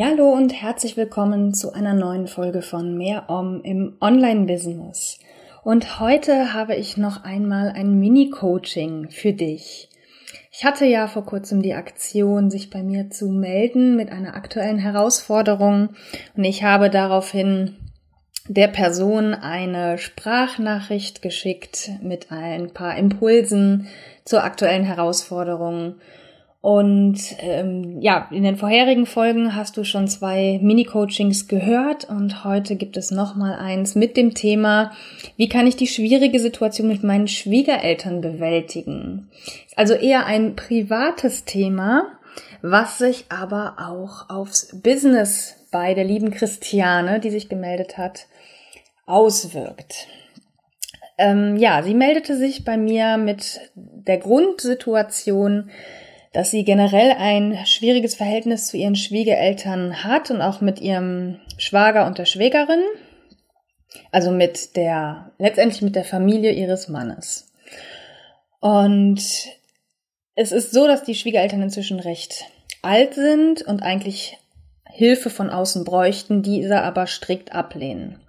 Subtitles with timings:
[0.00, 5.18] Ja, hallo und herzlich willkommen zu einer neuen Folge von Mehr Om im Online-Business.
[5.62, 9.90] Und heute habe ich noch einmal ein Mini-Coaching für dich.
[10.50, 14.78] Ich hatte ja vor kurzem die Aktion, sich bei mir zu melden mit einer aktuellen
[14.78, 15.90] Herausforderung
[16.34, 17.76] und ich habe daraufhin
[18.48, 23.86] der Person eine Sprachnachricht geschickt mit ein paar Impulsen
[24.24, 25.96] zur aktuellen Herausforderung.
[26.62, 32.76] Und ähm, ja, in den vorherigen Folgen hast du schon zwei Mini-Coachings gehört und heute
[32.76, 34.92] gibt es nochmal eins mit dem Thema,
[35.38, 39.30] wie kann ich die schwierige Situation mit meinen Schwiegereltern bewältigen?
[39.74, 42.18] Also eher ein privates Thema,
[42.60, 48.26] was sich aber auch aufs Business bei der lieben Christiane, die sich gemeldet hat,
[49.06, 50.08] auswirkt.
[51.16, 55.70] Ähm, ja, sie meldete sich bei mir mit der Grundsituation,
[56.32, 62.06] dass sie generell ein schwieriges Verhältnis zu ihren Schwiegereltern hat und auch mit ihrem Schwager
[62.06, 62.82] und der Schwägerin,
[64.12, 67.52] also mit der, letztendlich mit der Familie ihres Mannes.
[68.60, 69.20] Und
[70.34, 72.44] es ist so, dass die Schwiegereltern inzwischen recht
[72.82, 74.38] alt sind und eigentlich
[74.86, 78.20] Hilfe von außen bräuchten, diese aber strikt ablehnen.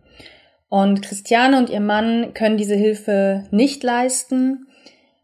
[0.69, 4.67] Und Christiane und ihr Mann können diese Hilfe nicht leisten,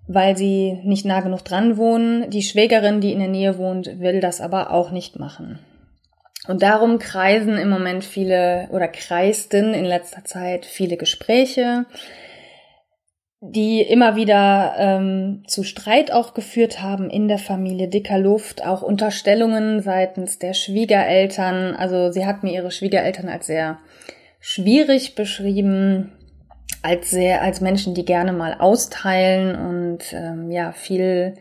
[0.07, 2.29] weil sie nicht nah genug dran wohnen.
[2.29, 5.59] Die Schwägerin, die in der Nähe wohnt, will das aber auch nicht machen.
[6.47, 11.85] Und darum kreisen im Moment viele oder kreisten in letzter Zeit viele Gespräche,
[13.41, 18.81] die immer wieder ähm, zu Streit auch geführt haben in der Familie, dicker Luft, auch
[18.81, 21.75] Unterstellungen seitens der Schwiegereltern.
[21.75, 23.79] Also sie hat mir ihre Schwiegereltern als sehr
[24.39, 26.16] schwierig beschrieben
[26.81, 31.35] als sehr als Menschen, die gerne mal austeilen und ähm, ja viel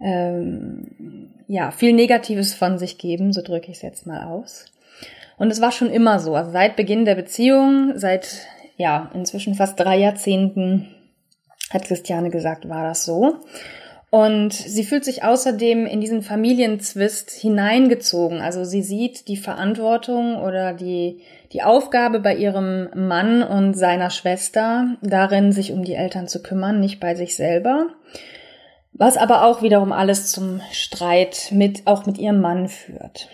[0.00, 4.66] ähm, ja viel Negatives von sich geben, so drücke ich es jetzt mal aus.
[5.38, 8.46] Und es war schon immer so, also seit Beginn der Beziehung, seit
[8.76, 10.88] ja inzwischen fast drei Jahrzehnten
[11.70, 13.40] hat Christiane gesagt, war das so.
[14.10, 18.40] Und sie fühlt sich außerdem in diesen Familienzwist hineingezogen.
[18.40, 21.20] Also sie sieht die Verantwortung oder die,
[21.52, 26.80] die Aufgabe bei ihrem Mann und seiner Schwester darin, sich um die Eltern zu kümmern,
[26.80, 27.88] nicht bei sich selber.
[28.92, 33.28] Was aber auch wiederum alles zum Streit mit, auch mit ihrem Mann führt.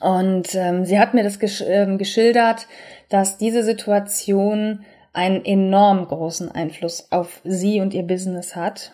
[0.00, 2.66] Und ähm, sie hat mir das gesch äh, geschildert,
[3.08, 8.92] dass diese Situation einen enorm großen Einfluss auf sie und ihr Business hat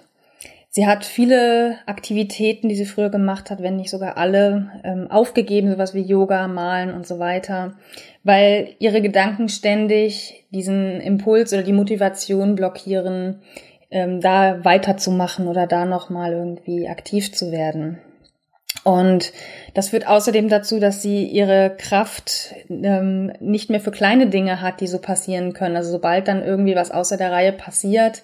[0.73, 5.69] Sie hat viele Aktivitäten, die sie früher gemacht hat, wenn nicht sogar alle, ähm, aufgegeben,
[5.69, 7.73] sowas wie Yoga, Malen und so weiter,
[8.23, 13.41] weil ihre Gedanken ständig diesen Impuls oder die Motivation blockieren,
[13.91, 17.99] ähm, da weiterzumachen oder da nochmal irgendwie aktiv zu werden.
[18.85, 19.33] Und
[19.75, 24.81] das führt außerdem dazu, dass sie ihre Kraft ähm, nicht mehr für kleine Dinge hat,
[24.81, 25.77] die so passieren können.
[25.77, 28.23] Also sobald dann irgendwie was außer der Reihe passiert,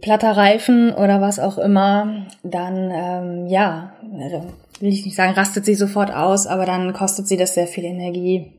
[0.00, 4.44] platter Reifen oder was auch immer, dann ähm, ja, also
[4.80, 7.84] will ich nicht sagen, rastet sie sofort aus, aber dann kostet sie das sehr viel
[7.84, 8.52] Energie,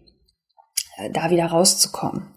[0.97, 2.27] äh, da wieder rauszukommen.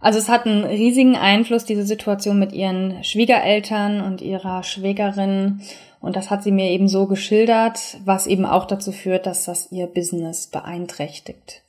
[0.00, 5.60] Also es hat einen riesigen Einfluss, diese Situation mit ihren Schwiegereltern und ihrer Schwägerin.
[6.00, 9.70] Und das hat sie mir eben so geschildert, was eben auch dazu führt, dass das
[9.70, 11.62] ihr Business beeinträchtigt.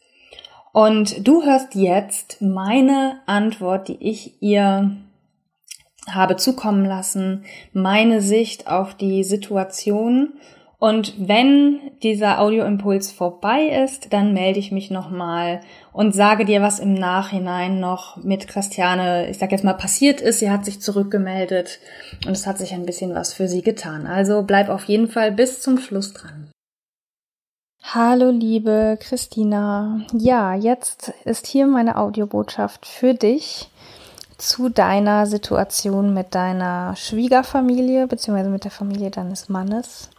[0.72, 4.97] Und du hörst jetzt meine Antwort, die ich ihr
[6.09, 10.34] habe zukommen lassen, meine Sicht auf die Situation.
[10.84, 15.62] Und wenn dieser Audioimpuls vorbei ist, dann melde ich mich nochmal
[15.94, 20.40] und sage dir, was im Nachhinein noch mit Christiane, ich sag jetzt mal, passiert ist.
[20.40, 21.80] Sie hat sich zurückgemeldet
[22.26, 24.06] und es hat sich ein bisschen was für sie getan.
[24.06, 26.52] Also bleib auf jeden Fall bis zum Schluss dran.
[27.82, 30.02] Hallo liebe Christina.
[30.12, 33.70] Ja, jetzt ist hier meine Audiobotschaft für dich
[34.38, 40.09] zu deiner Situation mit deiner Schwiegerfamilie beziehungsweise mit der Familie deines Mannes.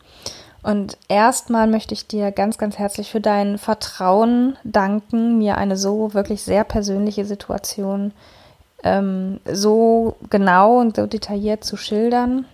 [0.64, 6.14] Und erstmal möchte ich dir ganz, ganz herzlich für dein Vertrauen danken, mir eine so
[6.14, 8.12] wirklich sehr persönliche Situation
[8.82, 12.46] ähm, so genau und so detailliert zu schildern.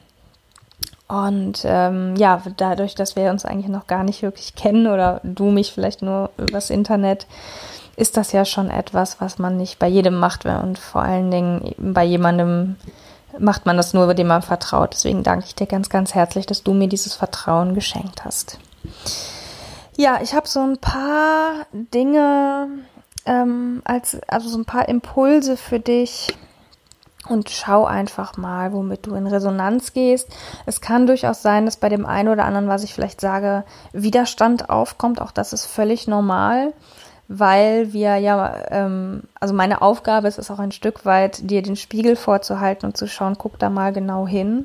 [1.07, 5.51] Und ähm, ja, dadurch, dass wir uns eigentlich noch gar nicht wirklich kennen oder du
[5.51, 7.27] mich vielleicht nur übers Internet,
[7.97, 11.75] ist das ja schon etwas, was man nicht bei jedem macht und vor allen Dingen
[11.79, 12.77] bei jemandem
[13.39, 14.93] macht man das nur, dem man vertraut.
[14.93, 18.59] Deswegen danke ich dir ganz, ganz herzlich, dass du mir dieses Vertrauen geschenkt hast.
[19.97, 22.69] Ja, ich habe so ein paar Dinge
[23.27, 26.35] ähm, als also so ein paar Impulse für dich
[27.29, 30.29] und schau einfach mal, womit du in Resonanz gehst.
[30.67, 34.71] Es kann durchaus sein, dass bei dem einen oder anderen, was ich vielleicht sage, Widerstand
[34.71, 35.21] aufkommt.
[35.21, 36.73] Auch das ist völlig normal,
[37.33, 41.77] weil wir ja, ähm, also meine Aufgabe ist es auch ein Stück weit, dir den
[41.77, 44.65] Spiegel vorzuhalten und zu schauen, guck da mal genau hin.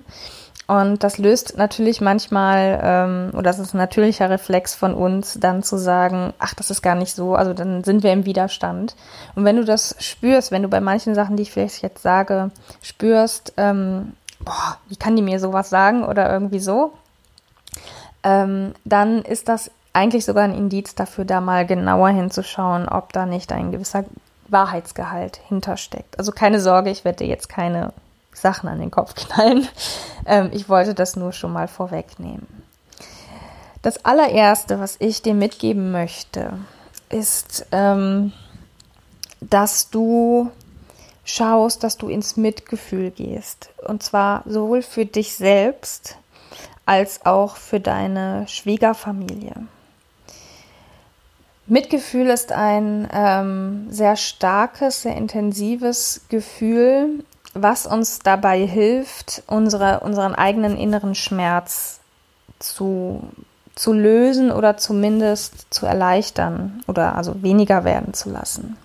[0.66, 5.62] Und das löst natürlich manchmal, ähm, oder das ist ein natürlicher Reflex von uns, dann
[5.62, 8.96] zu sagen, ach, das ist gar nicht so, also dann sind wir im Widerstand.
[9.36, 12.50] Und wenn du das spürst, wenn du bei manchen Sachen, die ich vielleicht jetzt sage,
[12.82, 16.94] spürst, ähm, boah, wie kann die mir sowas sagen oder irgendwie so,
[18.24, 23.26] ähm, dann ist das eigentlich sogar ein Indiz dafür, da mal genauer hinzuschauen, ob da
[23.26, 24.04] nicht ein gewisser
[24.48, 26.20] Wahrheitsgehalt hintersteckt.
[26.20, 27.94] Also keine Sorge, ich werde dir jetzt keine
[28.34, 29.68] Sachen an den Kopf knallen.
[30.28, 32.48] Ähm, ich wollte das nur schon mal vorwegnehmen.
[33.84, 36.54] Das allererste, was ich dir mitgeben möchte,
[37.10, 38.34] ist, ähm,
[39.40, 40.50] dass du
[41.24, 43.70] schaust, dass du ins Mitgefühl gehst.
[43.88, 46.18] Und zwar sowohl für dich selbst
[46.88, 49.68] als auch für deine Schwiegerfamilie.
[51.68, 57.24] Mitgefühl ist ein ähm, sehr starkes, sehr intensives Gefühl,
[57.54, 62.00] was uns dabei hilft, unsere, unseren eigenen inneren Schmerz
[62.60, 63.24] zu,
[63.74, 68.78] zu lösen oder zumindest zu erleichtern oder also weniger werden zu lassen.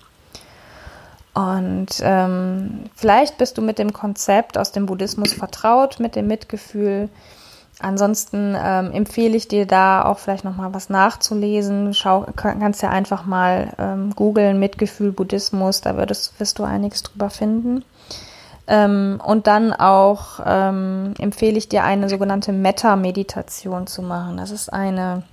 [1.33, 7.09] Und ähm, vielleicht bist du mit dem Konzept aus dem Buddhismus vertraut, mit dem Mitgefühl.
[7.79, 11.93] Ansonsten ähm, empfehle ich dir da auch vielleicht noch mal was nachzulesen.
[11.93, 17.29] Schau, kannst ja einfach mal ähm, googeln Mitgefühl Buddhismus, da würdest, wirst du einiges drüber
[17.29, 17.83] finden.
[18.67, 24.37] Ähm, und dann auch ähm, empfehle ich dir eine sogenannte Metta-Meditation zu machen.
[24.37, 25.23] Das ist eine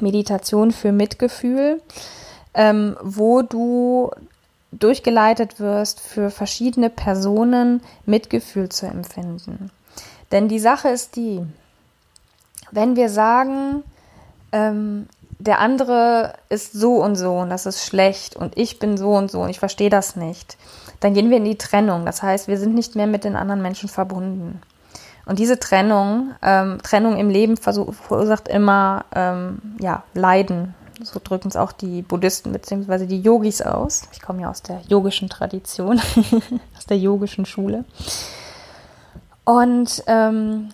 [0.00, 1.82] Meditation für Mitgefühl,
[2.54, 4.10] ähm, wo du
[4.72, 9.70] durchgeleitet wirst, für verschiedene Personen Mitgefühl zu empfinden.
[10.36, 11.40] Denn die Sache ist die,
[12.70, 13.82] wenn wir sagen,
[14.52, 19.14] ähm, der andere ist so und so und das ist schlecht und ich bin so
[19.14, 20.58] und so und ich verstehe das nicht,
[21.00, 22.04] dann gehen wir in die Trennung.
[22.04, 24.60] Das heißt, wir sind nicht mehr mit den anderen Menschen verbunden.
[25.24, 30.74] Und diese Trennung, ähm, Trennung im Leben verursacht immer ähm, ja, Leiden.
[31.02, 33.06] So drücken es auch die Buddhisten bzw.
[33.06, 34.02] die Yogis aus.
[34.12, 35.98] Ich komme ja aus der yogischen Tradition,
[36.76, 37.86] aus der yogischen Schule.
[39.46, 40.70] Und ähm,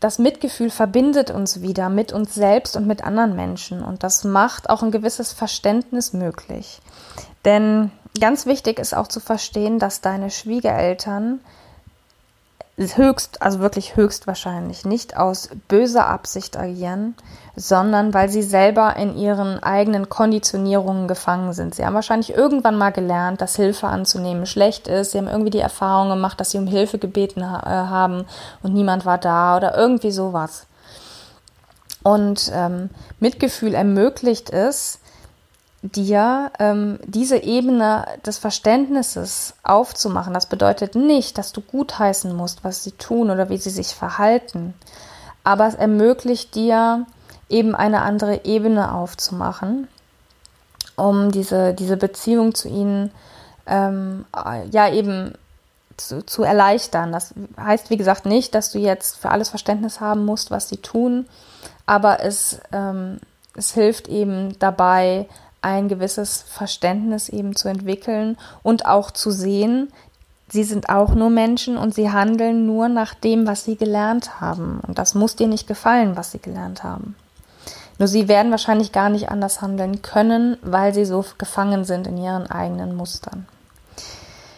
[0.00, 3.82] das Mitgefühl verbindet uns wieder mit uns selbst und mit anderen Menschen.
[3.82, 6.80] Und das macht auch ein gewisses Verständnis möglich.
[7.44, 11.38] Denn ganz wichtig ist auch zu verstehen, dass deine Schwiegereltern
[12.78, 17.16] höchst, also wirklich höchstwahrscheinlich nicht aus böser Absicht agieren,
[17.56, 21.74] sondern weil sie selber in ihren eigenen Konditionierungen gefangen sind.
[21.74, 25.10] Sie haben wahrscheinlich irgendwann mal gelernt, dass Hilfe anzunehmen schlecht ist.
[25.10, 28.26] Sie haben irgendwie die Erfahrung gemacht, dass sie um Hilfe gebeten ha äh, haben
[28.62, 30.66] und niemand war da oder irgendwie sowas.
[32.04, 35.00] Und ähm, Mitgefühl ermöglicht es,
[35.82, 40.34] dir ähm, diese Ebene des Verständnisses aufzumachen.
[40.34, 44.74] Das bedeutet nicht, dass du gutheißen musst, was sie tun oder wie sie sich verhalten,
[45.44, 47.06] aber es ermöglicht dir
[47.48, 49.88] eben eine andere Ebene aufzumachen,
[50.96, 53.12] um diese, diese Beziehung zu ihnen
[53.66, 54.24] ähm,
[54.70, 55.34] ja eben
[55.96, 57.12] zu, zu erleichtern.
[57.12, 60.78] Das heißt, wie gesagt, nicht, dass du jetzt für alles Verständnis haben musst, was sie
[60.78, 61.26] tun,
[61.86, 63.18] aber es, ähm,
[63.54, 65.28] es hilft eben dabei,
[65.62, 69.92] ein gewisses Verständnis eben zu entwickeln und auch zu sehen,
[70.48, 74.80] sie sind auch nur Menschen und sie handeln nur nach dem, was sie gelernt haben.
[74.86, 77.16] Und das muss dir nicht gefallen, was sie gelernt haben.
[77.98, 82.16] Nur sie werden wahrscheinlich gar nicht anders handeln können, weil sie so gefangen sind in
[82.16, 83.46] ihren eigenen Mustern.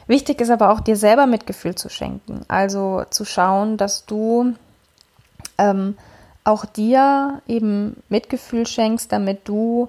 [0.06, 2.42] Wichtig ist aber auch, dir selber Mitgefühl zu schenken.
[2.48, 4.54] Also zu schauen, dass du
[5.56, 5.96] ähm,
[6.44, 9.88] auch dir eben Mitgefühl schenkst, damit du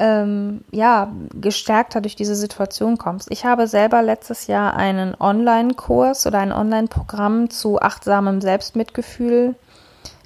[0.00, 3.30] ähm, ja, gestärkter durch diese Situation kommst.
[3.30, 9.54] Ich habe selber letztes Jahr einen Online-Kurs oder ein Online-Programm zu achtsamem Selbstmitgefühl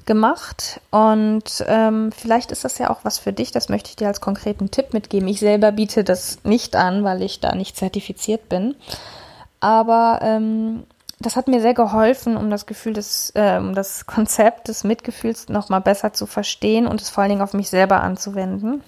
[0.06, 4.06] gemacht und ähm, vielleicht ist das ja auch was für dich, das möchte ich dir
[4.06, 5.28] als konkreten Tipp mitgeben.
[5.28, 8.76] Ich selber biete das nicht an, weil ich da nicht zertifiziert bin,
[9.60, 10.84] aber ähm,
[11.20, 15.48] das hat mir sehr geholfen, um das Gefühl des, äh, um das Konzept des Mitgefühls
[15.48, 18.82] noch mal besser zu verstehen und es vor allen Dingen auf mich selber anzuwenden.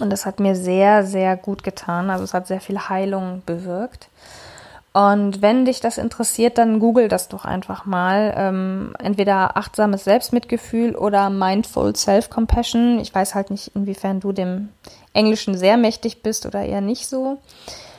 [0.00, 2.10] Und das hat mir sehr, sehr gut getan.
[2.10, 4.08] Also es hat sehr viel Heilung bewirkt.
[4.92, 8.32] Und wenn dich das interessiert, dann google das doch einfach mal.
[8.34, 12.98] Ähm, entweder achtsames Selbstmitgefühl oder Mindful Self-Compassion.
[13.00, 14.70] Ich weiß halt nicht, inwiefern du dem
[15.12, 17.38] Englischen sehr mächtig bist oder eher nicht so.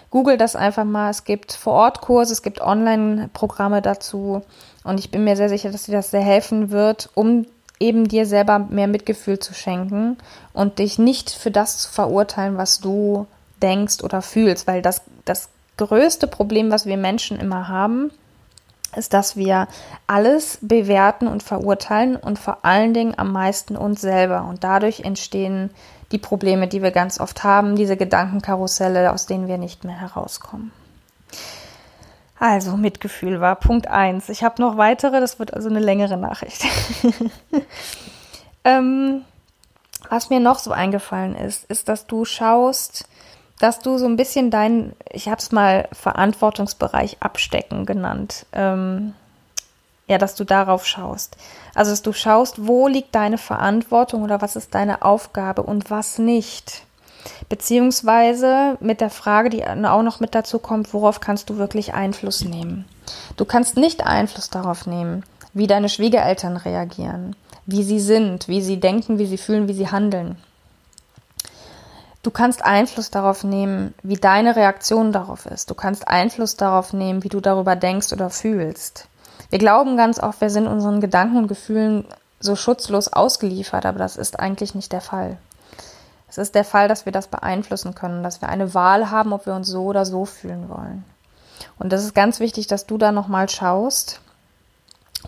[0.10, 1.12] Google das einfach mal.
[1.12, 4.42] Es gibt Vor-Ort-Kurse, es gibt Online-Programme dazu.
[4.84, 7.46] Und ich bin mir sehr sicher, dass dir das sehr helfen wird, um
[7.80, 10.18] eben dir selber mehr Mitgefühl zu schenken
[10.54, 13.28] und dich nicht für das zu verurteilen, was du
[13.62, 18.12] denkst oder fühlst, weil das, das größte Problem, was wir Menschen immer haben,
[18.96, 19.68] ist, dass wir
[20.08, 24.46] alles bewerten und verurteilen und vor allen Dingen am meisten uns selber.
[24.50, 25.70] Und dadurch entstehen
[26.12, 30.72] die Probleme, die wir ganz oft haben, diese Gedankenkarusselle, aus denen wir nicht mehr herauskommen.
[32.40, 34.30] Also, Mitgefühl war Punkt 1.
[34.30, 36.66] Ich habe noch weitere, das wird also eine längere Nachricht.
[38.64, 39.24] ähm,
[40.10, 43.08] was mir noch so eingefallen ist, ist, dass du schaust,
[43.60, 49.14] dass du so ein bisschen deinen, ich habe es mal Verantwortungsbereich abstecken genannt, ähm,
[50.08, 51.36] ja, dass du darauf schaust.
[51.74, 56.20] Also, dass du schaust, wo liegt deine Verantwortung oder was ist deine Aufgabe und was
[56.20, 56.87] nicht.
[57.50, 62.44] Beziehungsweise mit der Frage, die auch noch mit dazu kommt, worauf kannst du wirklich Einfluss
[62.44, 62.86] nehmen?
[63.38, 68.80] Du kannst nicht Einfluss darauf nehmen, wie deine Schwiegereltern reagieren, wie sie sind, wie sie
[68.80, 70.38] denken, wie sie fühlen, wie sie handeln.
[72.24, 75.70] Du kannst Einfluss darauf nehmen, wie deine Reaktion darauf ist.
[75.70, 79.08] Du kannst Einfluss darauf nehmen, wie du darüber denkst oder fühlst.
[79.50, 82.06] Wir glauben ganz oft, wir sind unseren Gedanken und Gefühlen
[82.40, 85.38] so schutzlos ausgeliefert, aber das ist eigentlich nicht der Fall.
[86.30, 89.46] Es ist der Fall, dass wir das beeinflussen können, dass wir eine Wahl haben, ob
[89.46, 91.06] wir uns so oder so fühlen wollen.
[91.80, 94.22] Und das ist ganz wichtig, dass du da nochmal schaust,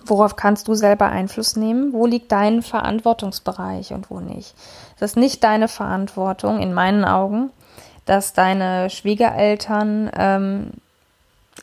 [0.06, 4.53] worauf kannst du selber Einfluss nehmen, wo liegt dein Verantwortungsbereich und wo nicht.
[4.96, 7.51] Es ist nicht deine Verantwortung, in meinen Augen,
[8.06, 10.72] dass deine Schwiegereltern, ähm,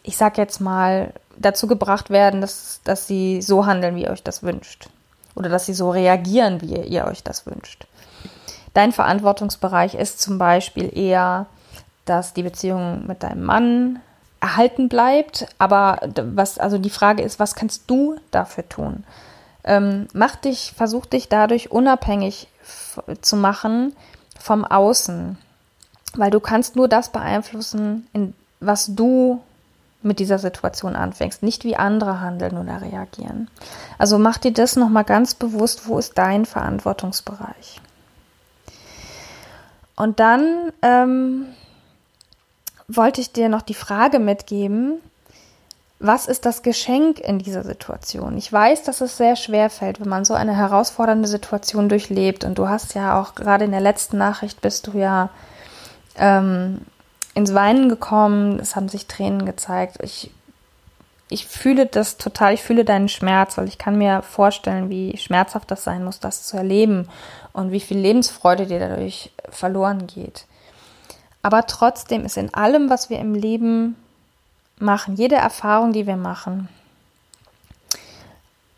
[0.02, 4.22] ich sag jetzt mal, dazu gebracht werden, dass, dass sie so handeln, wie ihr euch
[4.22, 4.88] das wünscht.
[5.34, 7.86] Oder dass sie so reagieren, wie ihr, ihr euch das wünscht.
[8.76, 11.46] Dein Verantwortungsbereich ist zum Beispiel eher,
[12.04, 14.00] dass die Beziehung mit deinem Mann
[14.38, 15.46] erhalten bleibt.
[15.56, 19.04] Aber was, also die Frage ist, was kannst du dafür tun?
[19.64, 22.48] Ähm, mach dich, versuch dich dadurch unabhängig
[23.22, 23.96] zu machen
[24.38, 25.38] vom Außen.
[26.12, 29.40] Weil du kannst nur das beeinflussen, in, was du
[30.02, 33.48] mit dieser Situation anfängst, nicht wie andere handeln oder reagieren.
[33.96, 37.80] Also mach dir das nochmal ganz bewusst, wo ist dein Verantwortungsbereich?
[39.96, 41.46] Und dann ähm,
[42.86, 45.00] wollte ich dir noch die Frage mitgeben,
[45.98, 48.36] was ist das Geschenk in dieser Situation?
[48.36, 52.44] Ich weiß, dass es sehr schwer fällt, wenn man so eine herausfordernde Situation durchlebt.
[52.44, 55.30] Und du hast ja auch gerade in der letzten Nachricht bist du ja
[56.16, 56.82] ähm,
[57.34, 58.58] ins Weinen gekommen.
[58.60, 59.96] Es haben sich Tränen gezeigt.
[60.02, 60.30] Ich,
[61.28, 62.54] ich fühle das total.
[62.54, 66.44] Ich fühle deinen Schmerz, weil ich kann mir vorstellen, wie schmerzhaft das sein muss, das
[66.44, 67.08] zu erleben
[67.52, 70.46] und wie viel Lebensfreude dir dadurch verloren geht.
[71.42, 73.96] Aber trotzdem ist in allem, was wir im Leben
[74.78, 76.68] machen, jede Erfahrung, die wir machen,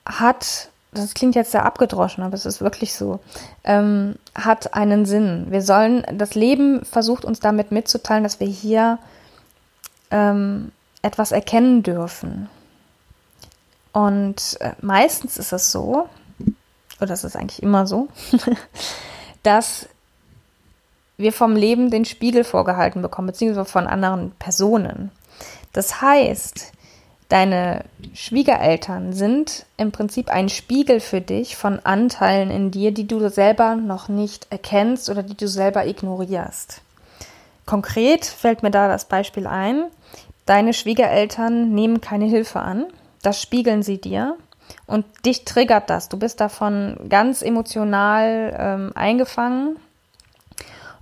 [0.06, 3.20] hat, das klingt jetzt sehr abgedroschen, aber es ist wirklich so,
[3.64, 5.46] ähm, hat einen Sinn.
[5.50, 8.98] Wir sollen, das Leben versucht uns damit mitzuteilen, dass wir hier
[10.10, 12.48] ähm, etwas erkennen dürfen.
[13.92, 16.08] Und äh, meistens ist es so,
[16.98, 18.08] oder das ist eigentlich immer so,
[19.42, 19.88] dass
[21.16, 25.10] wir vom Leben den Spiegel vorgehalten bekommen, beziehungsweise von anderen Personen.
[25.72, 26.72] Das heißt,
[27.28, 33.28] deine Schwiegereltern sind im Prinzip ein Spiegel für dich von Anteilen in dir, die du
[33.30, 36.82] selber noch nicht erkennst oder die du selber ignorierst.
[37.66, 39.84] Konkret fällt mir da das Beispiel ein,
[40.48, 42.86] deine Schwiegereltern nehmen keine Hilfe an,
[43.22, 44.36] das spiegeln sie dir
[44.86, 46.08] und dich triggert das.
[46.08, 49.76] Du bist davon ganz emotional ähm, eingefangen.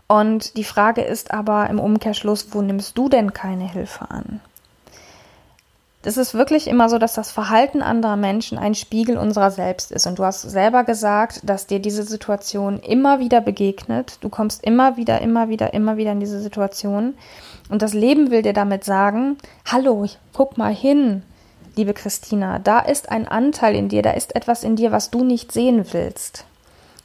[0.08, 4.40] Und die Frage ist aber im Umkehrschluss, wo nimmst du denn keine Hilfe an?
[6.02, 10.06] Es ist wirklich immer so, dass das Verhalten anderer Menschen ein Spiegel unserer selbst ist.
[10.06, 14.18] Und du hast selber gesagt, dass dir diese Situation immer wieder begegnet.
[14.20, 17.14] Du kommst immer wieder, immer wieder, immer wieder in diese Situation.
[17.68, 21.23] Und das Leben will dir damit sagen, hallo, guck mal hin
[21.76, 25.23] liebe Christina, da ist ein Anteil in dir, da ist etwas in dir, was du
[25.23, 26.44] nicht sehen willst.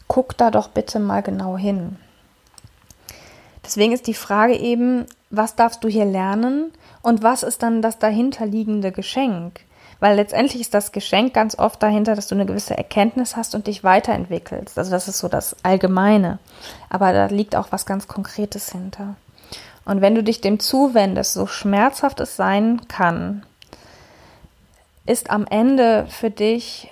[0.08, 1.98] Guck da doch bitte mal genau hin.
[3.63, 8.00] Deswegen ist die Frage eben, was darfst du hier lernen und was ist dann das
[8.00, 9.62] dahinterliegende Geschenk?
[10.00, 13.68] Weil letztendlich ist das Geschenk ganz oft dahinter, dass du eine gewisse Erkenntnis hast und
[13.68, 14.80] dich weiterentwickelst.
[14.80, 16.39] Also das ist so das Allgemeine.
[16.89, 19.15] Aber da liegt auch was ganz Konkretes hinter.
[19.85, 23.43] Und wenn du dich dem zuwendest, so schmerzhaft es sein kann,
[25.05, 26.91] ist am Ende für dich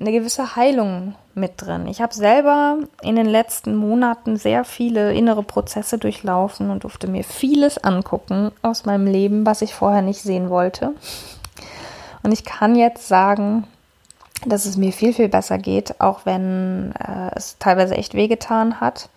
[0.00, 1.86] eine gewisse Heilung mit drin.
[1.86, 7.24] Ich habe selber in den letzten Monaten sehr viele innere Prozesse durchlaufen und durfte mir
[7.24, 10.92] vieles angucken aus meinem Leben, was ich vorher nicht sehen wollte.
[12.22, 13.64] Und ich kann jetzt sagen,
[14.46, 19.08] dass es mir viel, viel besser geht, auch wenn äh, es teilweise echt wehgetan hat.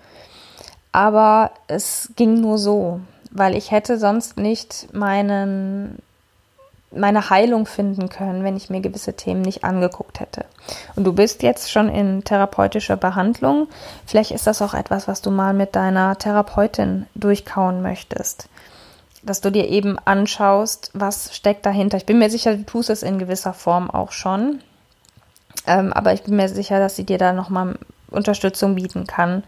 [0.91, 2.99] Aber es ging nur so,
[3.31, 5.99] weil ich hätte sonst nicht meinen
[6.93, 10.45] meine Heilung finden können, wenn ich mir gewisse Themen nicht angeguckt hätte.
[10.95, 13.67] Und du bist jetzt schon in therapeutischer Behandlung.
[14.05, 18.49] Vielleicht ist das auch etwas, was du mal mit deiner Therapeutin durchkauen möchtest.
[19.23, 21.97] Dass du dir eben anschaust, was steckt dahinter.
[21.97, 24.61] Ich bin mir sicher, du tust es in gewisser Form auch schon.
[25.67, 27.75] Ähm, aber ich bin mir sicher, dass sie dir da nochmal
[28.09, 29.43] Unterstützung bieten kann,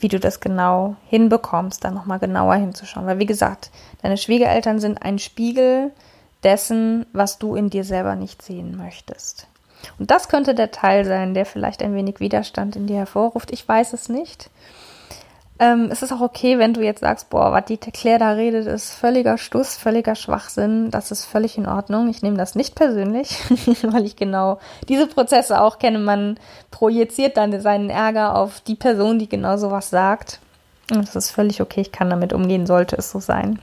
[0.00, 3.06] wie du das genau hinbekommst, da nochmal genauer hinzuschauen.
[3.06, 3.70] Weil wie gesagt,
[4.02, 5.92] deine Schwiegereltern sind ein Spiegel
[6.42, 9.48] dessen, was du in dir selber nicht sehen möchtest.
[9.98, 13.50] Und das könnte der Teil sein, der vielleicht ein wenig Widerstand in dir hervorruft.
[13.50, 14.50] Ich weiß es nicht.
[15.60, 18.66] Ähm, es ist auch okay, wenn du jetzt sagst, boah, was die Claire da redet,
[18.66, 20.90] ist völliger Stuss, völliger Schwachsinn.
[20.90, 22.08] Das ist völlig in Ordnung.
[22.08, 23.38] Ich nehme das nicht persönlich,
[23.82, 25.98] weil ich genau diese Prozesse auch kenne.
[25.98, 26.38] Man
[26.70, 30.38] projiziert dann seinen Ärger auf die Person, die genau sowas sagt.
[30.90, 31.80] Und das ist völlig okay.
[31.80, 33.58] Ich kann damit umgehen, sollte es so sein.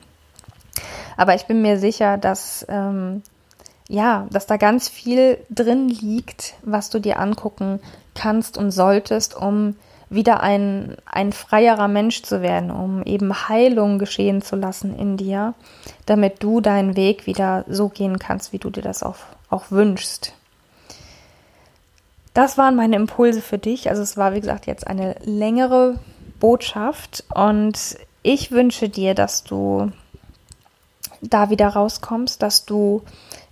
[1.16, 3.24] Aber ich bin mir sicher, dass ähm,
[3.88, 7.80] ja, dass da ganz viel drin liegt, was du dir angucken
[8.16, 9.76] kannst und solltest, um
[10.10, 15.54] wieder ein, ein freierer Mensch zu werden, um eben Heilung geschehen zu lassen in dir,
[16.06, 19.18] damit du deinen Weg wieder so gehen kannst, wie du dir das auch,
[19.50, 20.34] auch wünschst.
[22.34, 23.90] Das waren meine Impulse für dich.
[23.90, 25.96] Also es war, wie gesagt, jetzt eine längere
[26.40, 29.92] Botschaft und ich wünsche dir, dass du
[31.22, 33.04] da wieder rauskommst, dass du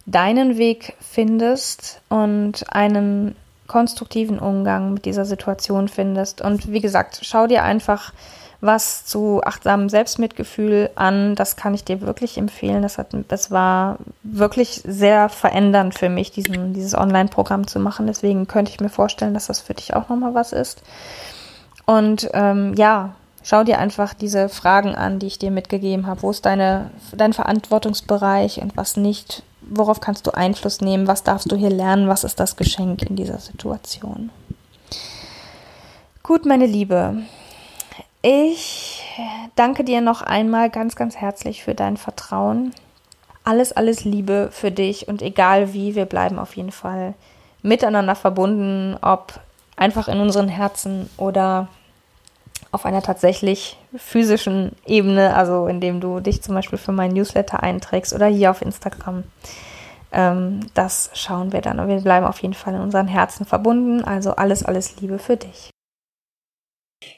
[0.06, 3.36] deinen Weg findest und einen
[3.74, 6.42] konstruktiven Umgang mit dieser Situation findest.
[6.42, 8.14] Und wie gesagt, schau dir einfach
[8.62, 11.34] was zu achtsamem Selbstmitgefühl an.
[11.34, 12.84] Das kann ich dir wirklich empfehlen.
[12.84, 18.06] Das, hat, das war wirklich sehr verändernd für mich, diesen, dieses Online-Programm zu machen.
[18.06, 20.84] Deswegen könnte ich mir vorstellen, dass das für dich auch nochmal was ist.
[21.88, 26.22] Und ähm, ja, schau dir einfach diese Fragen an, die ich dir mitgegeben habe.
[26.22, 29.42] Wo ist deine, dein Verantwortungsbereich und was nicht?
[29.70, 31.08] Worauf kannst du Einfluss nehmen?
[31.08, 32.08] Was darfst du hier lernen?
[32.08, 34.30] Was ist das Geschenk in dieser Situation?
[36.22, 37.24] Gut, meine Liebe.
[38.22, 39.04] Ich
[39.56, 42.74] danke dir noch einmal ganz, ganz herzlich für dein Vertrauen.
[43.44, 47.14] Alles, alles Liebe für dich und egal wie, wir bleiben auf jeden Fall
[47.62, 49.40] miteinander verbunden, ob
[49.76, 51.68] einfach in unseren Herzen oder
[52.74, 58.14] auf einer tatsächlich physischen Ebene, also indem du dich zum Beispiel für meinen Newsletter einträgst
[58.14, 59.24] oder hier auf Instagram.
[60.12, 61.80] Ähm, das schauen wir dann.
[61.80, 64.04] Und wir bleiben auf jeden Fall in unseren Herzen verbunden.
[64.04, 65.70] Also alles, alles Liebe für dich.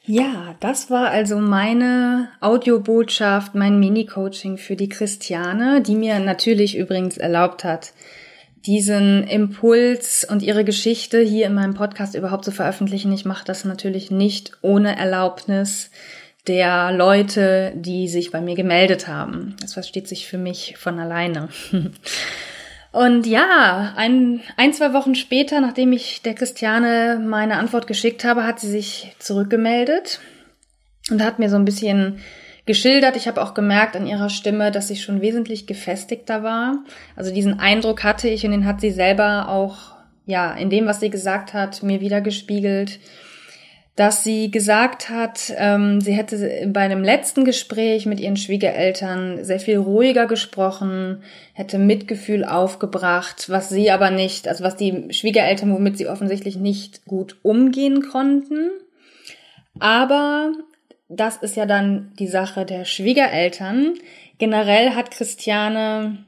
[0.04, 7.18] Ja, das war also meine Audiobotschaft, mein Mini-Coaching für die Christiane, die mir natürlich übrigens
[7.18, 7.94] erlaubt hat,
[8.65, 13.12] diesen Impuls und ihre Geschichte hier in meinem Podcast überhaupt zu veröffentlichen.
[13.13, 15.91] Ich mache das natürlich nicht ohne Erlaubnis
[16.47, 19.56] der Leute, die sich bei mir gemeldet haben.
[19.62, 21.49] Das versteht sich für mich von alleine.
[22.91, 28.45] Und ja, ein, ein, zwei Wochen später, nachdem ich der Christiane meine Antwort geschickt habe,
[28.45, 30.21] hat sie sich zurückgemeldet
[31.12, 32.21] und hat mir so ein bisschen
[32.65, 33.15] geschildert.
[33.15, 36.84] Ich habe auch gemerkt an ihrer Stimme, dass sie schon wesentlich gefestigter war.
[37.15, 40.99] Also diesen Eindruck hatte ich und den hat sie selber auch, ja, in dem, was
[40.99, 42.99] sie gesagt hat, mir wieder gespiegelt
[43.95, 49.60] dass sie gesagt hat, ähm, sie hätte bei einem letzten Gespräch mit ihren Schwiegereltern sehr
[49.60, 51.23] viel ruhiger gesprochen,
[51.54, 57.06] hätte Mitgefühl aufgebracht, was sie aber nicht, also was die Schwiegereltern, womit sie offensichtlich nicht
[57.06, 58.69] gut umgehen konnten.
[59.80, 60.51] Aber
[61.08, 63.94] das ist ja dann die Sache der Schwiegereltern.
[64.38, 66.26] Generell hat Christiane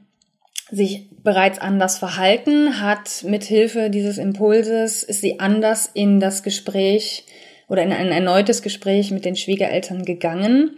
[0.70, 7.24] sich bereits anders verhalten, hat mit Hilfe dieses Impulses ist sie anders in das Gespräch
[7.68, 10.76] oder in ein erneutes Gespräch mit den Schwiegereltern gegangen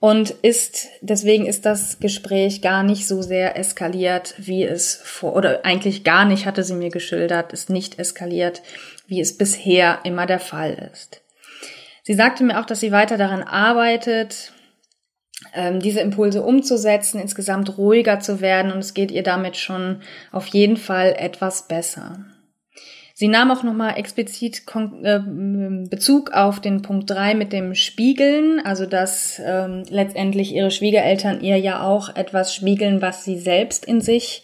[0.00, 5.64] und ist deswegen ist das Gespräch gar nicht so sehr eskaliert, wie es vor oder
[5.64, 8.62] eigentlich gar nicht hatte sie mir geschildert, ist nicht eskaliert,
[9.06, 11.23] wie es bisher immer der Fall ist.
[12.04, 14.52] Sie sagte mir auch, dass sie weiter daran arbeitet,
[15.54, 18.70] ähm, diese Impulse umzusetzen, insgesamt ruhiger zu werden.
[18.72, 22.26] Und es geht ihr damit schon auf jeden Fall etwas besser.
[23.14, 24.62] Sie nahm auch nochmal explizit
[25.02, 25.20] äh,
[25.88, 31.56] Bezug auf den Punkt drei mit dem Spiegeln, also dass ähm, letztendlich ihre Schwiegereltern ihr
[31.56, 34.42] ja auch etwas spiegeln, was sie selbst in sich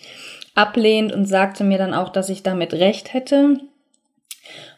[0.54, 3.58] ablehnt und sagte mir dann auch, dass ich damit recht hätte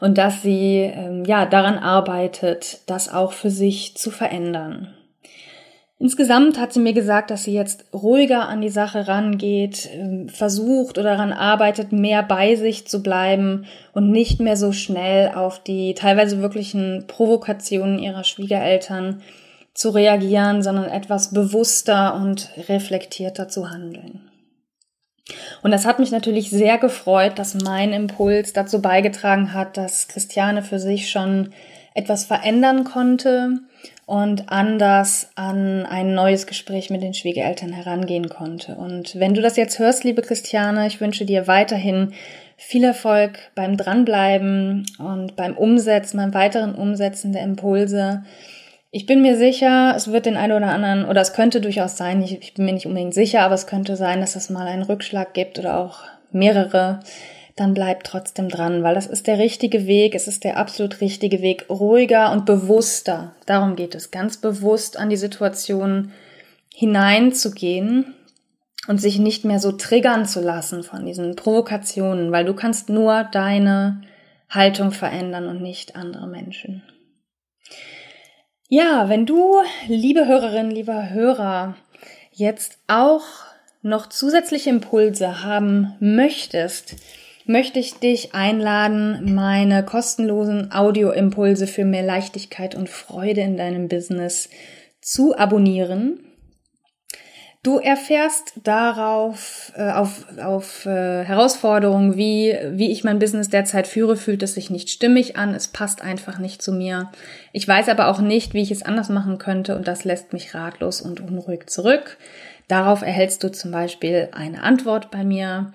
[0.00, 4.94] und dass sie ähm, ja daran arbeitet, das auch für sich zu verändern.
[6.02, 10.98] Insgesamt hat sie mir gesagt, dass sie jetzt ruhiger an die Sache rangeht, ähm, versucht
[10.98, 15.94] oder daran arbeitet, mehr bei sich zu bleiben und nicht mehr so schnell auf die
[15.94, 19.22] teilweise wirklichen Provokationen ihrer Schwiegereltern
[19.74, 24.31] zu reagieren, sondern etwas bewusster und reflektierter zu handeln.
[25.62, 30.62] Und das hat mich natürlich sehr gefreut, dass mein Impuls dazu beigetragen hat, dass Christiane
[30.62, 31.52] für sich schon
[31.94, 33.60] etwas verändern konnte
[34.06, 38.74] und anders an ein neues Gespräch mit den Schwiegereltern herangehen konnte.
[38.74, 42.12] Und wenn du das jetzt hörst, liebe Christiane, ich wünsche dir weiterhin
[42.56, 48.24] viel Erfolg beim Dranbleiben und beim Umsetzen, beim weiteren Umsetzen der Impulse.
[48.94, 52.22] Ich bin mir sicher, es wird den einen oder anderen, oder es könnte durchaus sein,
[52.22, 54.82] ich, ich bin mir nicht unbedingt sicher, aber es könnte sein, dass es mal einen
[54.82, 56.00] Rückschlag gibt oder auch
[56.30, 57.00] mehrere
[57.56, 61.40] dann bleib trotzdem dran, weil das ist der richtige Weg, es ist der absolut richtige
[61.40, 63.34] Weg, ruhiger und bewusster.
[63.46, 66.12] Darum geht es, ganz bewusst an die Situation
[66.74, 68.14] hineinzugehen
[68.88, 73.24] und sich nicht mehr so triggern zu lassen von diesen Provokationen, weil du kannst nur
[73.24, 74.02] deine
[74.50, 76.82] Haltung verändern und nicht andere Menschen.
[78.74, 81.76] Ja, wenn du, liebe Hörerin, lieber Hörer,
[82.32, 83.20] jetzt auch
[83.82, 86.96] noch zusätzliche Impulse haben möchtest,
[87.44, 94.48] möchte ich dich einladen, meine kostenlosen Audioimpulse für mehr Leichtigkeit und Freude in deinem Business
[95.02, 96.20] zu abonnieren.
[97.64, 104.16] Du erfährst darauf äh, auf, auf äh, Herausforderungen wie wie ich mein Business derzeit führe,
[104.16, 107.12] fühlt es sich nicht stimmig an, es passt einfach nicht zu mir.
[107.52, 110.56] Ich weiß aber auch nicht, wie ich es anders machen könnte und das lässt mich
[110.56, 112.18] ratlos und unruhig zurück.
[112.66, 115.72] Darauf erhältst du zum Beispiel eine Antwort bei mir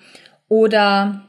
[0.49, 1.21] oder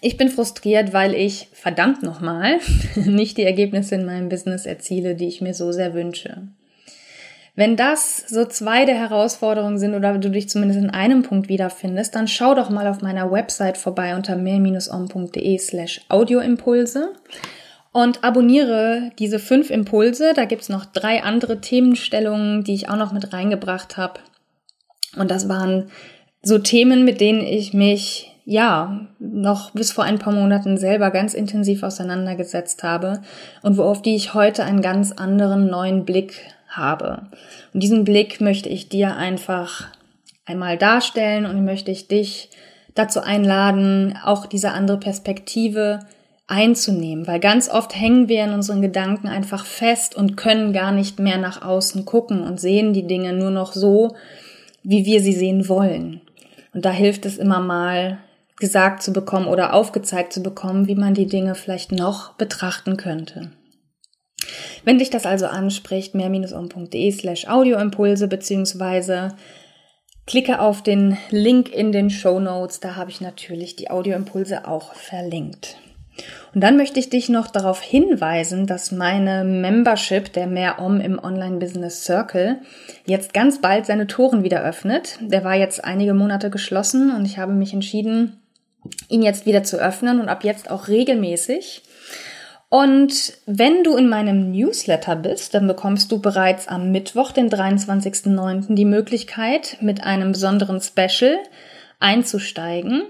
[0.00, 2.58] ich bin frustriert, weil ich verdammt nochmal
[2.96, 6.48] nicht die Ergebnisse in meinem Business erziele, die ich mir so sehr wünsche.
[7.56, 12.14] Wenn das so zwei der Herausforderungen sind oder du dich zumindest in einem Punkt wiederfindest,
[12.14, 17.14] dann schau doch mal auf meiner Website vorbei unter mehr-om.de slash Audioimpulse
[17.92, 20.34] und abonniere diese fünf Impulse.
[20.36, 24.20] Da gibt's noch drei andere Themenstellungen, die ich auch noch mit reingebracht habe.
[25.16, 25.88] Und das waren
[26.42, 31.34] so Themen, mit denen ich mich ja, noch bis vor ein paar Monaten selber ganz
[31.34, 33.22] intensiv auseinandergesetzt habe
[33.62, 37.26] und worauf die ich heute einen ganz anderen neuen Blick habe.
[37.72, 39.88] Und diesen Blick möchte ich dir einfach
[40.44, 42.50] einmal darstellen und möchte ich dich
[42.94, 46.00] dazu einladen, auch diese andere Perspektive
[46.48, 51.18] einzunehmen, weil ganz oft hängen wir in unseren Gedanken einfach fest und können gar nicht
[51.18, 54.14] mehr nach außen gucken und sehen die Dinge nur noch so,
[54.82, 56.20] wie wir sie sehen wollen.
[56.72, 58.18] Und da hilft es immer mal,
[58.58, 63.50] gesagt zu bekommen oder aufgezeigt zu bekommen, wie man die Dinge vielleicht noch betrachten könnte.
[64.84, 69.34] Wenn dich das also anspricht, mehr-um.de slash Audioimpulse beziehungsweise
[70.26, 74.94] klicke auf den Link in den Show Notes, da habe ich natürlich die Audioimpulse auch
[74.94, 75.76] verlinkt.
[76.54, 81.22] Und dann möchte ich dich noch darauf hinweisen, dass meine Membership, der Mehr Om im
[81.22, 82.60] Online Business Circle,
[83.06, 85.18] jetzt ganz bald seine Toren wieder öffnet.
[85.20, 88.40] Der war jetzt einige Monate geschlossen und ich habe mich entschieden,
[89.08, 91.82] ihn jetzt wieder zu öffnen und ab jetzt auch regelmäßig.
[92.68, 98.74] Und wenn du in meinem Newsletter bist, dann bekommst du bereits am Mittwoch, den 23.09.,
[98.74, 101.38] die Möglichkeit, mit einem besonderen Special
[102.00, 103.04] einzusteigen.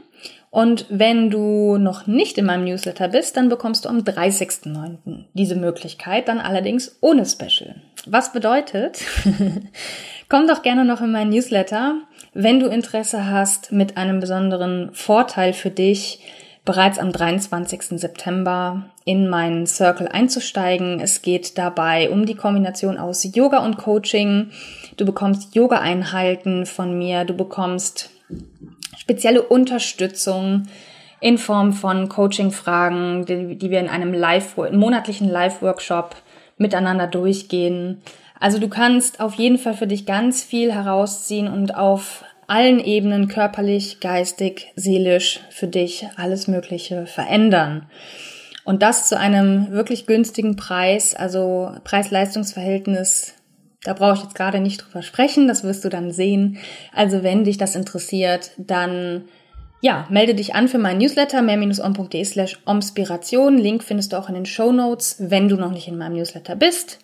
[0.51, 5.25] Und wenn du noch nicht in meinem Newsletter bist, dann bekommst du am 30.09.
[5.35, 7.77] diese Möglichkeit, dann allerdings ohne Special.
[8.07, 9.01] Was bedeutet,
[10.29, 12.01] komm doch gerne noch in meinen Newsletter,
[12.33, 16.21] wenn du Interesse hast, mit einem besonderen Vorteil für dich
[16.66, 17.98] bereits am 23.
[17.98, 21.00] September in meinen Circle einzusteigen.
[21.00, 24.50] Es geht dabei um die Kombination aus Yoga und Coaching.
[24.96, 28.11] Du bekommst Yoga-Einheiten von mir, du bekommst
[28.98, 30.64] spezielle Unterstützung
[31.20, 36.16] in Form von Coaching-Fragen, die, wir in einem Live, monatlichen Live-Workshop
[36.59, 38.02] miteinander durchgehen.
[38.40, 43.28] Also du kannst auf jeden Fall für dich ganz viel herausziehen und auf allen Ebenen
[43.28, 47.87] körperlich, geistig, seelisch für dich alles Mögliche verändern.
[48.64, 53.35] Und das zu einem wirklich günstigen Preis, also Preis-Leistungs-Verhältnis
[53.85, 56.59] Da brauche ich jetzt gerade nicht drüber sprechen, das wirst du dann sehen.
[56.92, 59.24] Also wenn dich das interessiert, dann
[59.80, 63.59] ja, melde dich an für meinen Newsletter mehr-om.de slash omspiration.
[63.59, 66.56] Link findest du auch in den Show Notes, wenn du noch nicht in meinem Newsletter
[66.56, 66.98] bist.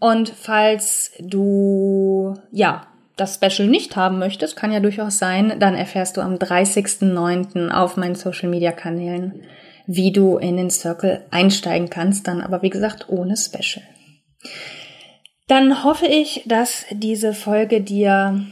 [0.00, 2.86] Und falls du, ja,
[3.18, 7.70] das Special nicht haben möchtest, kann ja durchaus sein, dann erfährst du am 30.09.
[7.70, 9.42] auf meinen Social Media Kanälen,
[9.86, 13.84] wie du in den Circle einsteigen kannst, dann aber wie gesagt ohne Special.
[15.48, 18.44] Dann hoffe ich, dass diese Folge dir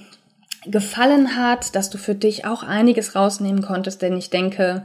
[0.67, 4.85] gefallen hat, dass du für dich auch einiges rausnehmen konntest, denn ich denke,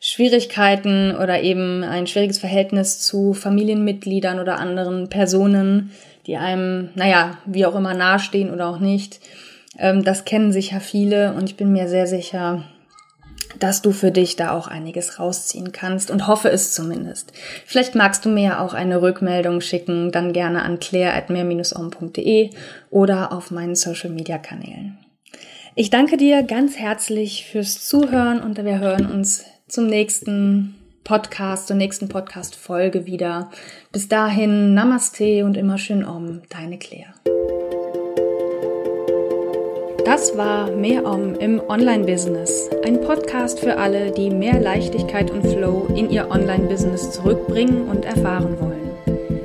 [0.00, 5.92] Schwierigkeiten oder eben ein schwieriges Verhältnis zu Familienmitgliedern oder anderen Personen,
[6.26, 9.20] die einem, naja, wie auch immer nahestehen oder auch nicht,
[9.78, 12.64] ähm, das kennen sicher viele und ich bin mir sehr sicher,
[13.58, 17.32] dass du für dich da auch einiges rausziehen kannst und hoffe es zumindest.
[17.66, 22.50] Vielleicht magst du mir auch eine Rückmeldung schicken, dann gerne an claire.mehr-om.de
[22.90, 24.98] oder auf meinen Social Media Kanälen.
[25.74, 30.74] Ich danke dir ganz herzlich fürs Zuhören und wir hören uns zum nächsten
[31.04, 33.50] Podcast, zur nächsten Podcast-Folge wieder.
[33.90, 37.14] Bis dahin, Namaste und immer schön Om, deine Claire.
[40.04, 42.70] Das war Mehr Om im Online-Business.
[42.84, 48.60] Ein Podcast für alle, die mehr Leichtigkeit und Flow in ihr Online-Business zurückbringen und erfahren
[48.60, 48.90] wollen.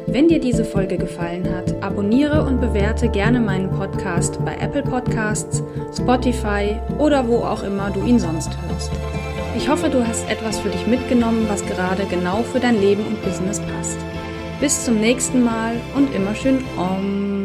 [0.08, 5.62] Wenn dir diese Folge gefallen hat, abonniere und bewerte gerne meinen Podcast bei Apple Podcasts,
[5.96, 8.91] Spotify oder wo auch immer du ihn sonst hörst.
[9.58, 13.20] Ich hoffe, du hast etwas für dich mitgenommen, was gerade genau für dein Leben und
[13.24, 13.98] Business passt.
[14.62, 17.37] Bis zum nächsten Mal und immer schön Om.